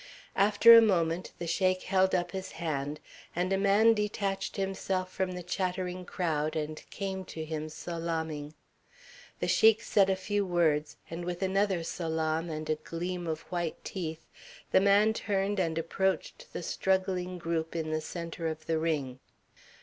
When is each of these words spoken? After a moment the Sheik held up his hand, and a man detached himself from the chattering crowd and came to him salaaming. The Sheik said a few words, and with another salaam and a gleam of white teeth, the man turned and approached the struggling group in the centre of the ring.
After 0.35 0.75
a 0.75 0.81
moment 0.81 1.31
the 1.37 1.45
Sheik 1.45 1.83
held 1.83 2.15
up 2.15 2.31
his 2.31 2.53
hand, 2.53 2.99
and 3.35 3.53
a 3.53 3.57
man 3.59 3.93
detached 3.93 4.55
himself 4.55 5.11
from 5.13 5.33
the 5.33 5.43
chattering 5.43 6.05
crowd 6.05 6.55
and 6.55 6.81
came 6.89 7.23
to 7.25 7.45
him 7.45 7.69
salaaming. 7.69 8.55
The 9.41 9.47
Sheik 9.47 9.83
said 9.83 10.09
a 10.09 10.15
few 10.15 10.43
words, 10.43 10.97
and 11.11 11.23
with 11.23 11.43
another 11.43 11.83
salaam 11.83 12.49
and 12.49 12.67
a 12.67 12.77
gleam 12.77 13.27
of 13.27 13.41
white 13.51 13.77
teeth, 13.83 14.25
the 14.71 14.81
man 14.81 15.13
turned 15.13 15.59
and 15.59 15.77
approached 15.77 16.51
the 16.51 16.63
struggling 16.63 17.37
group 17.37 17.75
in 17.75 17.91
the 17.91 18.01
centre 18.01 18.47
of 18.47 18.65
the 18.65 18.79
ring. 18.79 19.19